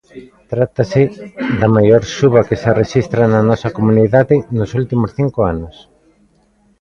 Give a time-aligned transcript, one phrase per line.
[0.51, 1.03] Trátase
[1.59, 5.75] da maior suba que se rexistra na nosa comunidade nos últimos cinco anos.